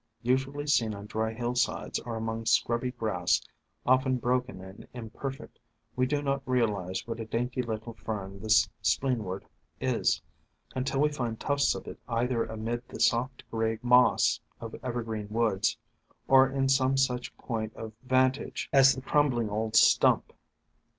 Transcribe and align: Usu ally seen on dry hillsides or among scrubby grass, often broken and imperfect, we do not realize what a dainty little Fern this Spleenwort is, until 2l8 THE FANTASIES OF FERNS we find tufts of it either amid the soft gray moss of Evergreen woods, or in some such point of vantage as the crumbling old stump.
Usu 0.23 0.51
ally 0.51 0.65
seen 0.65 0.95
on 0.95 1.05
dry 1.05 1.31
hillsides 1.31 1.99
or 1.99 2.15
among 2.15 2.47
scrubby 2.47 2.89
grass, 2.89 3.39
often 3.85 4.17
broken 4.17 4.59
and 4.59 4.87
imperfect, 4.95 5.59
we 5.95 6.07
do 6.07 6.23
not 6.23 6.41
realize 6.47 7.05
what 7.05 7.19
a 7.19 7.25
dainty 7.25 7.61
little 7.61 7.93
Fern 7.93 8.39
this 8.39 8.67
Spleenwort 8.81 9.43
is, 9.79 10.19
until 10.73 11.01
2l8 11.01 11.03
THE 11.03 11.03
FANTASIES 11.03 11.03
OF 11.03 11.03
FERNS 11.03 11.03
we 11.13 11.17
find 11.17 11.39
tufts 11.39 11.75
of 11.75 11.87
it 11.87 11.99
either 12.07 12.43
amid 12.45 12.87
the 12.87 12.99
soft 12.99 13.43
gray 13.51 13.77
moss 13.83 14.39
of 14.59 14.75
Evergreen 14.81 15.27
woods, 15.29 15.77
or 16.27 16.49
in 16.49 16.67
some 16.67 16.97
such 16.97 17.37
point 17.37 17.75
of 17.75 17.91
vantage 18.01 18.71
as 18.73 18.95
the 18.95 19.01
crumbling 19.03 19.51
old 19.51 19.75
stump. 19.75 20.33